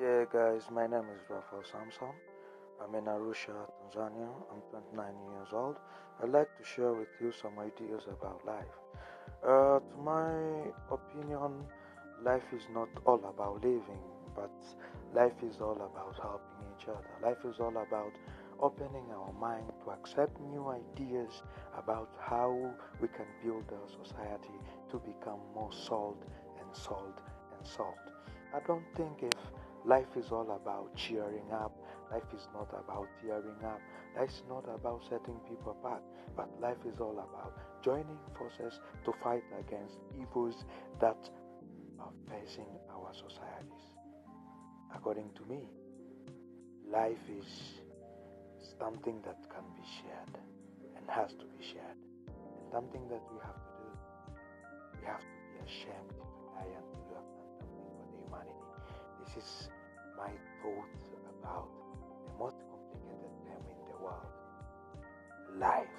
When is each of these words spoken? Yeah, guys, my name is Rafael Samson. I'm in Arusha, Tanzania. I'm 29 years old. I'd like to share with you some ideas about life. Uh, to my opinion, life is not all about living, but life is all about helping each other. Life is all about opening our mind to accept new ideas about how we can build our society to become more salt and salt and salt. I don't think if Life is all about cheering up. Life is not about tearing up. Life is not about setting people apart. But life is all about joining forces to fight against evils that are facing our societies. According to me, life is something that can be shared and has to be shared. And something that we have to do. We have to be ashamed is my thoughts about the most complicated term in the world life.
Yeah, 0.00 0.26
guys, 0.32 0.62
my 0.70 0.86
name 0.86 1.10
is 1.12 1.20
Rafael 1.28 1.64
Samson. 1.64 2.14
I'm 2.80 2.94
in 2.94 3.06
Arusha, 3.06 3.66
Tanzania. 3.90 4.30
I'm 4.52 4.62
29 4.70 5.06
years 5.32 5.48
old. 5.52 5.74
I'd 6.22 6.28
like 6.28 6.56
to 6.56 6.64
share 6.64 6.92
with 6.92 7.08
you 7.20 7.32
some 7.32 7.58
ideas 7.58 8.04
about 8.08 8.46
life. 8.46 8.78
Uh, 9.42 9.80
to 9.80 9.96
my 10.04 10.70
opinion, 10.92 11.64
life 12.22 12.44
is 12.54 12.62
not 12.72 12.88
all 13.06 13.20
about 13.24 13.56
living, 13.64 13.98
but 14.36 14.52
life 15.12 15.42
is 15.42 15.60
all 15.60 15.74
about 15.74 16.14
helping 16.22 16.62
each 16.78 16.86
other. 16.86 17.10
Life 17.20 17.44
is 17.44 17.58
all 17.58 17.76
about 17.76 18.12
opening 18.60 19.10
our 19.10 19.32
mind 19.32 19.66
to 19.82 19.90
accept 19.90 20.40
new 20.40 20.68
ideas 20.68 21.42
about 21.76 22.08
how 22.20 22.54
we 23.00 23.08
can 23.08 23.26
build 23.42 23.64
our 23.72 23.88
society 24.06 24.58
to 24.92 24.98
become 24.98 25.40
more 25.56 25.72
salt 25.72 26.22
and 26.60 26.76
salt 26.76 27.18
and 27.56 27.66
salt. 27.66 27.98
I 28.54 28.60
don't 28.60 28.86
think 28.96 29.22
if 29.22 29.38
Life 29.84 30.16
is 30.16 30.26
all 30.30 30.50
about 30.50 30.94
cheering 30.96 31.50
up. 31.52 31.72
Life 32.10 32.28
is 32.34 32.46
not 32.54 32.68
about 32.70 33.08
tearing 33.22 33.62
up. 33.64 33.80
Life 34.18 34.30
is 34.30 34.42
not 34.48 34.64
about 34.74 35.02
setting 35.08 35.38
people 35.48 35.72
apart. 35.72 36.02
But 36.36 36.48
life 36.60 36.78
is 36.86 37.00
all 37.00 37.12
about 37.12 37.54
joining 37.82 38.18
forces 38.36 38.78
to 39.04 39.12
fight 39.22 39.44
against 39.58 39.96
evils 40.20 40.64
that 41.00 41.18
are 42.00 42.12
facing 42.28 42.68
our 42.90 43.12
societies. 43.12 43.86
According 44.94 45.30
to 45.36 45.44
me, 45.46 45.68
life 46.90 47.24
is 47.28 47.46
something 48.78 49.20
that 49.24 49.38
can 49.50 49.64
be 49.76 49.84
shared 50.00 50.42
and 50.96 51.08
has 51.08 51.30
to 51.32 51.44
be 51.44 51.64
shared. 51.64 51.98
And 52.26 52.72
something 52.72 53.08
that 53.08 53.22
we 53.32 53.38
have 53.44 53.56
to 53.56 53.72
do. 53.82 53.90
We 55.00 55.06
have 55.06 55.20
to 55.20 55.36
be 55.52 55.58
ashamed 55.66 56.07
is 59.38 59.68
my 60.16 60.30
thoughts 60.62 61.06
about 61.30 61.68
the 62.26 62.32
most 62.44 62.58
complicated 62.70 63.30
term 63.46 63.62
in 63.70 63.78
the 63.86 63.96
world 64.02 64.32
life. 65.60 65.97